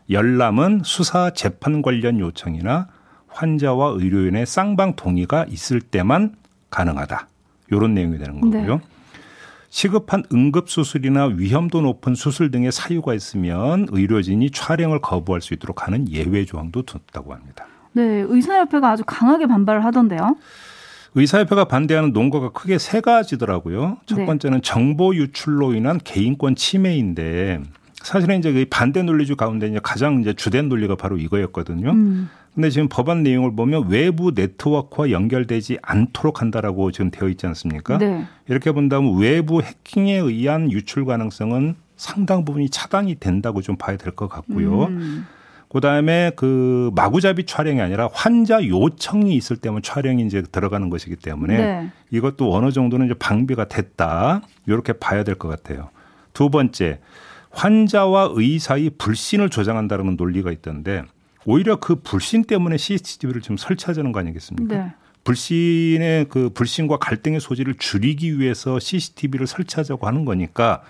열람은 0.09 0.81
수사 0.83 1.31
재판 1.31 1.81
관련 1.81 2.19
요청이나 2.19 2.87
환자와 3.27 3.93
의료인의 3.97 4.45
쌍방 4.45 4.95
동의가 4.95 5.45
있을 5.49 5.81
때만 5.81 6.35
가능하다. 6.69 7.27
이런 7.71 7.93
내용이 7.93 8.17
되는 8.17 8.39
거고요. 8.39 8.75
네. 8.77 8.81
시급한 9.69 10.23
응급 10.31 10.69
수술이나 10.69 11.25
위험도 11.25 11.81
높은 11.81 12.13
수술 12.13 12.51
등의 12.51 12.71
사유가 12.71 13.15
있으면 13.15 13.87
의료진이 13.89 14.51
촬영을 14.51 14.99
거부할 14.99 15.41
수 15.41 15.55
있도록 15.55 15.87
하는 15.87 16.07
예외 16.11 16.45
조항도 16.45 16.83
뒀다고 16.83 17.33
합니다. 17.33 17.65
네, 17.93 18.23
의사협회가 18.27 18.91
아주 18.91 19.03
강하게 19.05 19.47
반발을 19.47 19.83
하던데요. 19.83 20.35
의사협회가 21.15 21.65
반대하는 21.65 22.11
논거가 22.11 22.51
크게 22.51 22.77
세 22.77 23.01
가지더라고요. 23.01 23.97
첫 24.05 24.17
네. 24.17 24.25
번째는 24.25 24.61
정보 24.61 25.15
유출로 25.15 25.73
인한 25.73 25.99
개인권 26.03 26.55
침해인데 26.55 27.61
사실은 28.03 28.39
이제 28.39 28.51
그 28.51 28.65
반대 28.69 29.01
논리주 29.01 29.35
가운데 29.35 29.67
이제 29.67 29.79
가장 29.81 30.21
이제 30.21 30.33
주된 30.33 30.69
논리가 30.69 30.95
바로 30.95 31.17
이거였거든요. 31.17 31.91
음. 31.91 32.29
근데 32.53 32.69
지금 32.69 32.87
법안 32.87 33.23
내용을 33.23 33.55
보면 33.55 33.87
외부 33.89 34.31
네트워크와 34.35 35.09
연결되지 35.09 35.79
않도록 35.81 36.41
한다라고 36.41 36.91
지금 36.91 37.09
되어 37.09 37.27
있지 37.29 37.47
않습니까? 37.47 37.97
네. 37.97 38.25
이렇게 38.47 38.71
본다면 38.71 39.17
외부 39.17 39.61
해킹에 39.63 40.17
의한 40.17 40.71
유출 40.71 41.05
가능성은 41.05 41.75
상당 41.95 42.45
부분이 42.45 42.69
차단이 42.69 43.15
된다고 43.15 43.61
좀 43.61 43.75
봐야 43.77 43.97
될 43.97 44.13
것 44.13 44.27
같고요. 44.29 44.83
음. 44.85 45.25
그다음에 45.69 46.31
그 46.35 46.91
마구잡이 46.93 47.45
촬영이 47.47 47.81
아니라 47.81 48.07
환자 48.13 48.63
요청이 48.63 49.35
있을 49.35 49.57
때만 49.57 49.81
촬영이 49.81 50.23
이제 50.23 50.43
들어가는 50.43 50.91
것이기 50.91 51.15
때문에 51.15 51.57
네. 51.57 51.89
이것도 52.11 52.53
어느 52.53 52.71
정도는 52.71 53.07
이제 53.07 53.15
방비가 53.15 53.67
됐다. 53.67 54.41
이렇게 54.67 54.93
봐야 54.93 55.23
될 55.23 55.33
것 55.35 55.47
같아요. 55.47 55.89
두 56.33 56.51
번째, 56.51 56.99
환자와 57.53 58.31
의사의 58.33 58.91
불신을 58.97 59.49
조장한다는 59.49 60.15
논리가 60.17 60.51
있던데 60.51 61.03
오히려 61.45 61.77
그 61.77 61.95
불신 61.95 62.43
때문에 62.43 62.77
CCTV를 62.77 63.41
지금 63.41 63.57
설치하자는 63.57 64.11
거 64.11 64.19
아니겠습니까? 64.19 64.75
네. 64.75 64.93
불신의 65.23 66.25
그 66.29 66.49
불신과 66.49 66.97
갈등의 66.97 67.39
소지를 67.39 67.75
줄이기 67.75 68.39
위해서 68.39 68.79
CCTV를 68.79 69.47
설치하자고 69.47 70.05
하는 70.05 70.25
거니까 70.25 70.81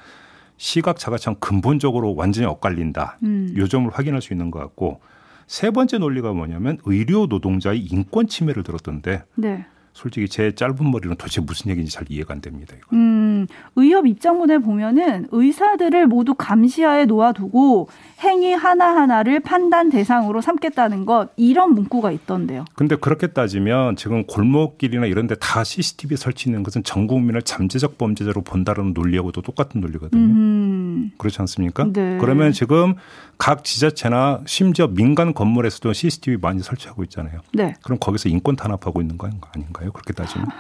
시각 0.58 0.98
자가참 0.98 1.36
근본적으로 1.39 2.15
완전히 2.15 2.48
엇갈린다. 2.48 3.20
음. 3.24 3.53
요 3.58 3.67
점을 3.67 3.89
확인할 3.91 4.22
수 4.22 4.34
있는 4.34 4.50
것 4.50 4.60
같고 4.60 5.01
세 5.46 5.72
번째 5.72 5.98
논리가 5.98 6.34
뭐냐면 6.34 6.79
의료 6.86 7.25
노동자의 7.25 7.79
인권 7.79 8.27
침해를 8.27 8.63
들었던데 8.63 9.24
네. 9.36 9.65
솔직히 9.94 10.28
제 10.28 10.54
짧은 10.54 10.90
머리는 10.92 11.16
도대체 11.16 11.40
무슨 11.40 11.70
얘기인지 11.72 11.92
잘 11.94 12.06
이해가 12.10 12.34
안 12.34 12.42
됩니다. 12.42 12.74
이거. 12.78 12.88
음, 12.96 13.46
의협 13.76 14.08
입장문에 14.08 14.58
보면은 14.58 15.28
의사들을 15.32 16.08
모두 16.08 16.34
감시하에 16.34 17.06
놓아두고 17.06 17.90
행위 18.24 18.54
하나하나를 18.54 19.40
판단 19.42 19.90
대상으로 19.92 20.42
삼겠다는 20.42 21.06
것 21.06 21.30
이런 21.38 21.74
문구가 21.76 22.12
있던데요. 22.12 22.66
근데 22.76 22.96
그렇게 22.96 23.28
따지면 23.28 23.96
지금 23.96 24.24
골목길이나 24.26 25.06
이런 25.06 25.28
데 25.28 25.36
다 25.40 25.64
CCTV 25.64 26.16
설치는 26.18 26.64
것은 26.64 26.84
전 26.84 27.06
국민을 27.06 27.42
잠재적 27.42 27.98
범죄자로 27.98 28.42
본다는 28.42 28.94
논리하고도 28.94 29.42
똑같은 29.42 29.82
논리거든요. 29.82 30.22
음. 30.22 30.73
그렇지 31.18 31.38
않습니까? 31.42 31.86
네. 31.92 32.18
그러면 32.20 32.52
지금 32.52 32.96
각 33.38 33.64
지자체나 33.64 34.42
심지어 34.46 34.88
민간 34.88 35.34
건물에서도 35.34 35.92
CCTV 35.92 36.38
많이 36.42 36.62
설치하고 36.62 37.04
있잖아요. 37.04 37.40
네. 37.54 37.76
그럼 37.84 37.98
거기서 38.00 38.30
인권 38.30 38.56
탄압하고 38.56 39.02
있는 39.02 39.18
거 39.18 39.30
아닌가요? 39.54 39.92
그렇게 39.92 40.14
따지면. 40.14 40.48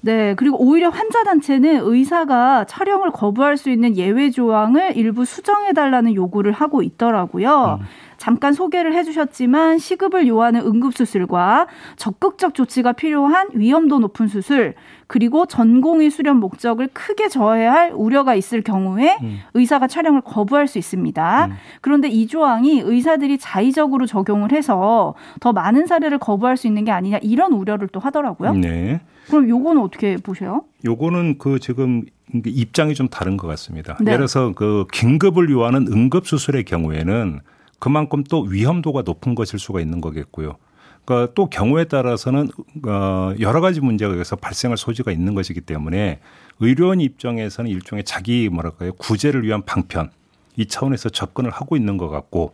네, 0.00 0.34
그리고 0.36 0.56
오히려 0.64 0.90
환자 0.90 1.24
단체는 1.24 1.80
의사가 1.82 2.66
촬영을 2.66 3.10
거부할 3.10 3.56
수 3.56 3.68
있는 3.68 3.96
예외 3.96 4.30
조항을 4.30 4.96
일부 4.96 5.24
수정해 5.24 5.72
달라는 5.72 6.14
요구를 6.14 6.52
하고 6.52 6.82
있더라고요. 6.82 7.78
음. 7.80 7.86
잠깐 8.18 8.52
소개를 8.52 8.94
해주셨지만 8.94 9.78
시급을 9.78 10.26
요하는 10.26 10.60
응급수술과 10.60 11.68
적극적 11.96 12.52
조치가 12.52 12.92
필요한 12.92 13.48
위험도 13.54 14.00
높은 14.00 14.26
수술, 14.26 14.74
그리고 15.06 15.46
전공의 15.46 16.10
수련 16.10 16.38
목적을 16.38 16.88
크게 16.92 17.28
저해할 17.28 17.92
우려가 17.94 18.34
있을 18.34 18.62
경우에 18.62 19.16
음. 19.22 19.38
의사가 19.54 19.86
촬영을 19.86 20.20
거부할 20.20 20.66
수 20.66 20.78
있습니다. 20.78 21.46
음. 21.46 21.52
그런데 21.80 22.08
이 22.08 22.26
조항이 22.26 22.80
의사들이 22.80 23.38
자의적으로 23.38 24.04
적용을 24.04 24.52
해서 24.52 25.14
더 25.40 25.52
많은 25.52 25.86
사례를 25.86 26.18
거부할 26.18 26.56
수 26.56 26.66
있는 26.66 26.84
게 26.84 26.90
아니냐 26.90 27.18
이런 27.22 27.52
우려를 27.52 27.86
또 27.88 28.00
하더라고요. 28.00 28.52
네. 28.54 29.00
그럼 29.28 29.48
요거는 29.48 29.80
어떻게 29.80 30.16
보세요? 30.16 30.64
요거는 30.84 31.38
그 31.38 31.60
지금 31.60 32.02
입장이 32.44 32.94
좀 32.94 33.08
다른 33.08 33.36
것 33.36 33.46
같습니다. 33.46 33.96
네. 34.00 34.12
예를 34.12 34.18
들어서 34.18 34.52
그 34.54 34.86
긴급을 34.92 35.50
요하는 35.50 35.86
응급 35.86 36.26
수술의 36.26 36.64
경우에는 36.64 37.40
그만큼 37.78 38.24
또 38.24 38.42
위험도가 38.42 39.02
높은 39.02 39.34
것일 39.34 39.58
수가 39.58 39.80
있는 39.80 40.00
거겠고요. 40.00 40.56
그러니까 41.04 41.32
또 41.34 41.46
경우에 41.46 41.84
따라서는 41.84 42.50
어 42.86 43.32
여러 43.40 43.60
가지 43.60 43.80
문제가 43.80 44.12
여기서 44.12 44.36
발생할 44.36 44.76
소지가 44.76 45.10
있는 45.10 45.34
것이기 45.34 45.62
때문에 45.62 46.20
의료원 46.60 47.00
입장에서는 47.00 47.70
일종의 47.70 48.04
자기 48.04 48.48
뭐랄까요 48.50 48.92
구제를 48.94 49.44
위한 49.44 49.62
방편 49.62 50.10
이 50.56 50.66
차원에서 50.66 51.08
접근을 51.08 51.50
하고 51.50 51.76
있는 51.76 51.96
것 51.96 52.08
같고 52.08 52.52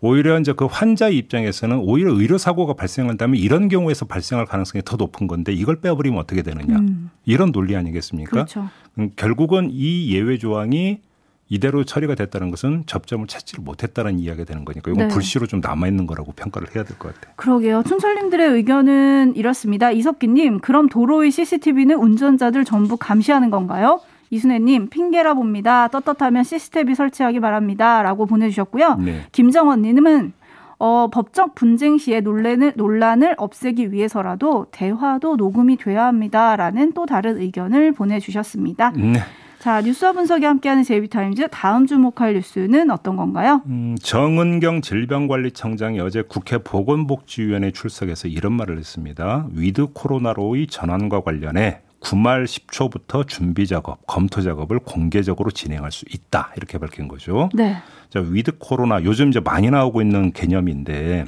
오히려 0.00 0.38
이제 0.38 0.52
그 0.52 0.66
환자 0.66 1.08
입장에서는 1.08 1.78
오히려 1.78 2.12
의료 2.12 2.36
사고가 2.36 2.74
발생한다면 2.74 3.36
이런 3.36 3.68
경우에서 3.68 4.04
발생할 4.04 4.44
가능성이 4.44 4.82
더 4.84 4.96
높은 4.96 5.26
건데 5.26 5.52
이걸 5.52 5.80
빼버리면 5.80 6.18
어떻게 6.18 6.42
되느냐 6.42 6.76
음. 6.76 7.10
이런 7.24 7.50
논리 7.50 7.74
아니겠습니까? 7.76 8.30
그렇죠. 8.30 8.68
음, 8.98 9.10
결국은 9.16 9.70
이 9.72 10.12
예외 10.12 10.36
조항이 10.36 11.00
이대로 11.48 11.84
처리가 11.84 12.14
됐다는 12.16 12.50
것은 12.50 12.84
접점을 12.86 13.26
찾지를 13.26 13.62
못했다는 13.62 14.18
이야기가 14.18 14.44
되는 14.44 14.64
거니까 14.64 14.90
이건 14.90 15.08
네. 15.08 15.14
불씨로 15.14 15.46
좀 15.46 15.60
남아 15.60 15.86
있는 15.86 16.06
거라고 16.06 16.32
평가를 16.32 16.74
해야 16.74 16.82
될 16.84 16.98
것 16.98 17.14
같아요. 17.14 17.32
그러게요. 17.36 17.82
춘철님들의 17.86 18.48
의견은 18.50 19.34
이렇습니다. 19.36 19.90
이석기님, 19.92 20.58
그럼 20.58 20.88
도로의 20.88 21.30
CCTV는 21.30 21.96
운전자들 21.96 22.64
전부 22.64 22.96
감시하는 22.96 23.50
건가요? 23.50 24.00
이순애님 24.30 24.88
핑계라 24.88 25.34
봅니다. 25.34 25.86
떳떳하면 25.86 26.42
CCTV 26.42 26.96
설치하기 26.96 27.38
바랍니다.라고 27.38 28.26
보내주셨고요. 28.26 28.96
네. 28.96 29.20
김정원님은 29.30 30.32
어, 30.78 31.08
법적 31.10 31.54
분쟁 31.54 31.96
시에 31.96 32.20
논란을, 32.20 32.72
논란을 32.76 33.34
없애기 33.38 33.92
위해서라도 33.92 34.66
대화도 34.72 35.36
녹음이 35.36 35.76
돼야 35.76 36.06
합니다라는 36.06 36.92
또 36.92 37.06
다른 37.06 37.40
의견을 37.40 37.92
보내주셨습니다. 37.92 38.90
네. 38.96 39.20
자, 39.58 39.80
뉴스와 39.80 40.12
분석이 40.12 40.44
함께하는 40.44 40.84
JB 40.84 41.02
Times 41.02 41.48
다음 41.50 41.86
주목할 41.86 42.34
뉴스는 42.34 42.90
어떤 42.90 43.16
건가요? 43.16 43.62
음, 43.66 43.96
정은경 44.00 44.80
질병관리청장이 44.82 45.98
어제 46.00 46.22
국회 46.22 46.58
보건복지위원회 46.58 47.72
출석해서 47.72 48.28
이런 48.28 48.52
말을 48.52 48.78
했습니다. 48.78 49.46
with 49.52 49.88
코로나로의 49.92 50.66
전환과 50.68 51.22
관련해 51.22 51.80
구말 51.98 52.44
10초부터 52.44 53.26
준비 53.26 53.66
작업, 53.66 54.06
검토 54.06 54.40
작업을 54.40 54.78
공개적으로 54.78 55.50
진행할 55.50 55.90
수 55.90 56.04
있다. 56.08 56.52
이렇게 56.56 56.78
밝힌 56.78 57.08
거죠. 57.08 57.48
네. 57.54 57.76
자, 58.10 58.20
with 58.20 58.58
코로나 58.58 59.02
요즘 59.02 59.30
이제 59.30 59.40
많이 59.40 59.70
나오고 59.70 60.02
있는 60.02 60.32
개념인데 60.32 61.24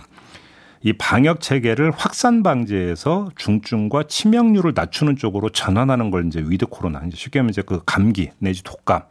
이 0.82 0.92
방역 0.92 1.40
체계를 1.40 1.90
확산 1.90 2.42
방지해서 2.42 3.30
중증과 3.36 4.04
치명률을 4.04 4.72
낮추는 4.74 5.16
쪽으로 5.16 5.50
전환하는 5.50 6.10
걸 6.10 6.26
이제 6.26 6.42
with 6.46 6.66
코로나 6.66 7.02
이제 7.06 7.16
쉽게 7.16 7.40
하면 7.40 7.50
이제 7.50 7.62
그 7.62 7.82
감기 7.84 8.30
내지 8.38 8.62
독감 8.62 9.02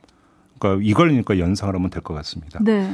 그러니까 0.59 0.83
이걸 0.85 1.09
그러니까 1.09 1.39
연상을 1.39 1.73
하면 1.73 1.89
될 1.89 2.01
것 2.01 2.13
같습니다. 2.13 2.59
네. 2.63 2.89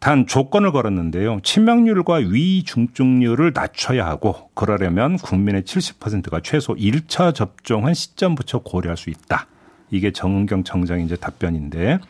단 0.00 0.26
조건을 0.26 0.70
걸었는데요. 0.72 1.40
치명률과 1.42 2.16
위중증률을 2.16 3.52
낮춰야 3.54 4.04
하고 4.06 4.50
그러려면 4.54 5.16
국민의 5.16 5.62
70%가 5.62 6.40
최소 6.42 6.74
1차 6.74 7.34
접종한 7.34 7.94
시점부터 7.94 8.58
고려할 8.58 8.98
수 8.98 9.08
있다. 9.08 9.46
이게 9.90 10.10
정은경 10.10 10.64
청장의 10.64 11.06
이제 11.06 11.16
답변인데 11.16 12.00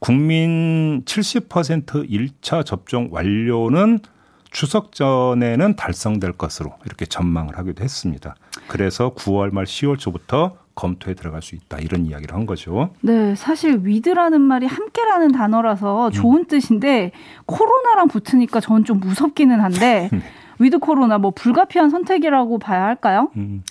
국민 0.00 1.04
70% 1.04 2.10
1차 2.10 2.64
접종 2.66 3.08
완료는 3.12 4.00
추석 4.50 4.92
전에는 4.92 5.76
달성될 5.76 6.32
것으로 6.32 6.72
이렇게 6.86 7.06
전망을 7.06 7.58
하기도 7.58 7.82
했습니다. 7.84 8.34
그래서 8.66 9.14
9월 9.14 9.52
말 9.52 9.64
10월 9.64 9.98
초부터 9.98 10.56
검토에 10.74 11.14
들어갈 11.14 11.42
수 11.42 11.56
있다 11.56 11.78
이런 11.78 12.06
이야기를 12.06 12.34
한 12.34 12.46
거죠. 12.46 12.90
네, 13.00 13.34
사실 13.34 13.80
with라는 13.82 14.40
말이 14.40 14.66
함께라는 14.66 15.32
단어라서 15.32 16.10
좋은 16.10 16.42
음. 16.42 16.46
뜻인데 16.46 17.10
코로나랑 17.46 18.08
붙으니까 18.08 18.60
저는 18.60 18.84
좀 18.84 19.00
무섭기는 19.00 19.58
한데 19.58 20.08
네. 20.12 20.20
with 20.60 20.78
코로나 20.78 21.18
뭐 21.18 21.32
불가피한 21.32 21.90
선택이라고 21.90 22.58
봐야 22.58 22.84
할까요? 22.84 23.30
음. 23.36 23.62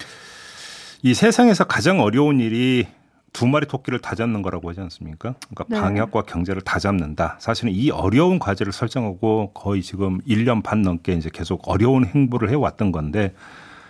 이 1.01 1.13
세상에서 1.13 1.63
가장 1.63 2.01
어려운 2.01 2.39
일이 2.39 2.87
두 3.37 3.47
마리 3.47 3.67
토끼를 3.67 3.99
다 3.99 4.15
잡는 4.15 4.41
거라고 4.41 4.69
하지 4.69 4.81
않습니까? 4.81 5.35
그러니까 5.49 5.65
네. 5.67 5.79
방역과 5.79 6.23
경제를 6.23 6.61
다 6.61 6.79
잡는다. 6.79 7.37
사실은 7.39 7.71
이 7.71 7.91
어려운 7.91 8.39
과제를 8.39 8.73
설정하고 8.73 9.51
거의 9.53 9.81
지금 9.83 10.19
1년 10.21 10.63
반 10.63 10.81
넘게 10.81 11.13
이제 11.13 11.29
계속 11.31 11.67
어려운 11.67 12.05
행보를 12.05 12.49
해왔던 12.49 12.91
건데 12.91 13.33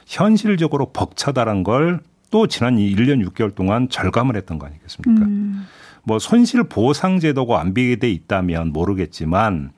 현실적으로 0.06 0.92
벅차다란 0.92 1.64
걸 1.64 2.02
또 2.30 2.48
지난 2.48 2.78
1년 2.78 3.26
6개월 3.30 3.54
동안 3.56 3.90
절감을 3.90 4.36
했던 4.36 4.60
거 4.60 4.68
아니겠습니까? 4.68 5.26
음. 5.26 5.66
뭐 6.04 6.20
손실 6.20 6.64
보상 6.64 7.20
제도가 7.20 7.56
완비돼 7.56 8.10
있다면 8.10 8.72
모르겠지만 8.74 9.72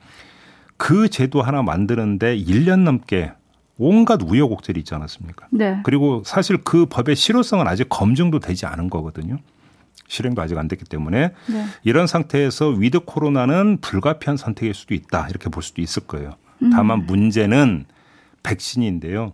그 0.76 1.08
제도 1.08 1.42
하나 1.42 1.62
만드는데 1.62 2.36
1년 2.38 2.80
넘게 2.80 3.32
온갖 3.78 4.20
우여곡절이 4.22 4.80
있지 4.80 4.94
않았습니까? 4.94 5.48
네. 5.50 5.80
그리고 5.84 6.22
사실 6.24 6.58
그 6.58 6.86
법의 6.86 7.16
실효성은 7.16 7.66
아직 7.66 7.88
검증도 7.88 8.40
되지 8.40 8.66
않은 8.66 8.90
거거든요. 8.90 9.38
실행도 10.10 10.42
아직 10.42 10.58
안 10.58 10.68
됐기 10.68 10.84
때문에 10.84 11.32
네. 11.46 11.64
이런 11.84 12.06
상태에서 12.06 12.68
with 12.68 13.00
코로나는 13.00 13.78
불가피한 13.80 14.36
선택일 14.36 14.74
수도 14.74 14.94
있다 14.94 15.28
이렇게 15.28 15.48
볼 15.48 15.62
수도 15.62 15.80
있을 15.80 16.06
거예요. 16.06 16.34
음. 16.62 16.70
다만 16.70 17.06
문제는 17.06 17.86
백신인데요. 18.42 19.32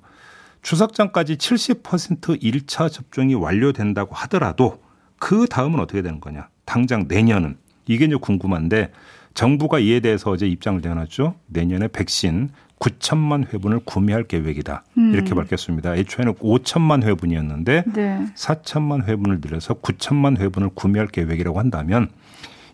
추석 0.62 0.94
전까지 0.94 1.36
70% 1.36 2.42
1차 2.42 2.92
접종이 2.92 3.34
완료된다고 3.34 4.14
하더라도 4.14 4.82
그 5.18 5.46
다음은 5.46 5.80
어떻게 5.80 6.02
되는 6.02 6.20
거냐? 6.20 6.48
당장 6.64 7.06
내년은 7.08 7.56
이게 7.86 8.04
이제 8.04 8.16
궁금한데 8.16 8.90
정부가 9.34 9.78
이에 9.78 10.00
대해서 10.00 10.30
어제 10.30 10.46
입장을 10.46 10.80
내놨죠. 10.80 11.36
내년에 11.46 11.88
백신 11.88 12.50
9천만 12.78 13.52
회분을 13.52 13.80
구매할 13.84 14.24
계획이다. 14.24 14.84
음. 14.98 15.12
이렇게 15.14 15.34
밝혔습니다. 15.34 15.96
애초에는 15.96 16.34
5천만 16.34 17.02
회분이었는데 17.04 17.84
네. 17.94 18.26
4천만 18.34 19.06
회분을 19.06 19.40
늘려서 19.42 19.74
9천만 19.74 20.38
회분을 20.38 20.70
구매할 20.74 21.08
계획이라고 21.08 21.58
한다면 21.58 22.08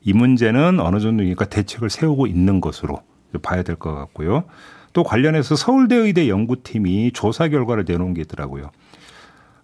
이 0.03 0.13
문제는 0.13 0.81
어느 0.81 0.99
정도니까 0.99 1.45
대책을 1.47 1.89
세우고 1.91 2.27
있는 2.27 2.61
것으로 2.61 3.01
봐야 3.43 3.63
될 3.63 3.77
것 3.77 3.95
같고요. 3.95 4.45
또 4.93 5.05
관련해서 5.05 5.55
서울대 5.57 5.95
의대 5.97 6.29
연구팀이 6.29 7.13
조사 7.13 7.49
결과를 7.49 7.85
내놓은 7.87 8.13
게 8.15 8.23
있더라고요. 8.23 8.71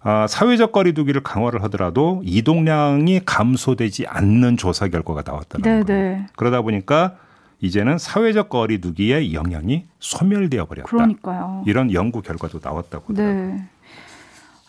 아, 0.01 0.25
사회적 0.27 0.71
거리두기를 0.71 1.21
강화를 1.21 1.61
하더라도 1.63 2.21
이동량이 2.23 3.21
감소되지 3.25 4.07
않는 4.07 4.55
조사 4.55 4.87
결과가 4.87 5.23
나왔다는 5.25 5.61
거예요. 5.61 5.83
그러다 6.37 6.61
보니까 6.61 7.17
이제는 7.61 7.97
사회적 7.97 8.49
거리두기의 8.49 9.33
영향이 9.33 9.85
소멸되어 9.99 10.65
버렸다. 10.65 10.87
그러니까요. 10.87 11.63
이런 11.67 11.91
연구 11.93 12.21
결과도 12.21 12.59
나왔다고 12.63 13.13
하더라고요. 13.13 13.53
네. 13.55 13.63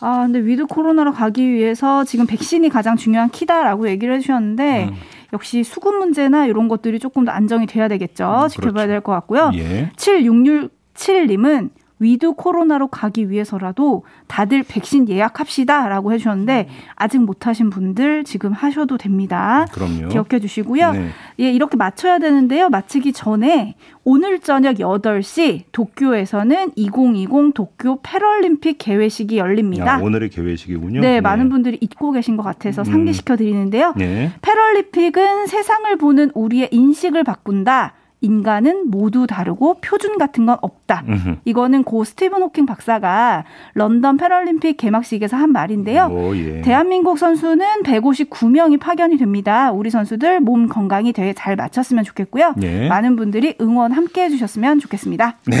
아, 0.01 0.23
근데 0.23 0.39
with 0.39 0.65
코로나로 0.65 1.13
가기 1.13 1.47
위해서 1.47 2.03
지금 2.03 2.25
백신이 2.25 2.69
가장 2.69 2.97
중요한 2.97 3.29
키다라고 3.29 3.87
얘기를 3.87 4.15
해주셨는데 4.15 4.85
음. 4.85 4.95
역시 5.31 5.63
수급 5.63 5.95
문제나 5.95 6.47
이런 6.47 6.67
것들이 6.67 6.99
조금 6.99 7.23
더 7.23 7.31
안정이 7.31 7.67
돼야 7.67 7.87
되겠죠. 7.87 8.43
음, 8.43 8.47
지켜봐야 8.49 8.71
그렇죠. 8.71 8.87
될것 8.87 9.15
같고요. 9.15 9.51
예. 9.55 9.91
7667님은 9.95 11.69
with 12.01 12.33
코로나로 12.33 12.87
가기 12.87 13.29
위해서라도 13.29 14.03
다들 14.27 14.63
백신 14.67 15.07
예약합시다라고 15.07 16.11
해주셨는데 16.13 16.67
아직 16.95 17.19
못하신 17.19 17.69
분들 17.69 18.23
지금 18.23 18.51
하셔도 18.51 18.97
됩니다. 18.97 19.67
그럼요. 19.71 20.07
기억해 20.09 20.39
주시고요. 20.39 20.91
네. 20.93 21.09
예, 21.39 21.51
이렇게 21.51 21.77
맞춰야 21.77 22.17
되는데요. 22.17 22.69
마치기 22.69 23.13
전에 23.13 23.75
오늘 24.03 24.39
저녁 24.39 24.77
8시 24.77 25.65
도쿄에서는 25.71 26.71
2020 26.75 27.53
도쿄 27.53 27.99
패럴림픽 28.01 28.79
개회식이 28.79 29.37
열립니다. 29.37 29.85
야, 29.85 29.97
오늘의 29.99 30.29
개회식이군요. 30.29 31.01
네, 31.01 31.11
네, 31.13 31.21
많은 31.21 31.49
분들이 31.49 31.77
잊고 31.81 32.11
계신 32.11 32.35
것 32.35 32.41
같아서 32.41 32.81
음. 32.81 32.85
상기시켜 32.85 33.35
드리는데요. 33.35 33.93
네. 33.95 34.31
패럴림픽은 34.41 35.45
세상을 35.45 35.95
보는 35.97 36.31
우리의 36.33 36.69
인식을 36.71 37.23
바꾼다. 37.23 37.93
인간은 38.21 38.89
모두 38.89 39.27
다르고 39.27 39.81
표준 39.81 40.17
같은 40.17 40.45
건 40.45 40.57
없다. 40.61 41.03
이거는 41.45 41.83
고 41.83 42.03
스티븐 42.03 42.41
호킹 42.41 42.65
박사가 42.65 43.45
런던 43.73 44.17
패럴림픽 44.17 44.77
개막식에서 44.77 45.35
한 45.35 45.51
말인데요. 45.51 46.05
오, 46.05 46.35
예. 46.35 46.61
대한민국 46.61 47.17
선수는 47.17 47.83
159명이 47.83 48.79
파견이 48.79 49.17
됩니다. 49.17 49.71
우리 49.71 49.89
선수들 49.89 50.39
몸 50.39 50.67
건강이 50.67 51.13
되게 51.13 51.33
잘 51.33 51.55
맞췄으면 51.55 52.03
좋겠고요. 52.03 52.53
네. 52.57 52.87
많은 52.87 53.15
분들이 53.15 53.55
응원 53.59 53.91
함께 53.91 54.23
해주셨으면 54.25 54.79
좋겠습니다. 54.79 55.37
네. 55.47 55.57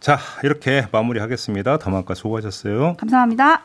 자, 0.00 0.18
이렇게 0.44 0.86
마무리하겠습니다. 0.92 1.78
담화과 1.78 2.14
수고하셨어요. 2.14 2.94
감사합니다. 2.98 3.64